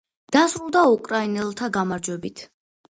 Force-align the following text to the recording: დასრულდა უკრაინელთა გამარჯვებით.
დასრულდა 0.35 0.83
უკრაინელთა 0.95 1.71
გამარჯვებით. 1.81 2.47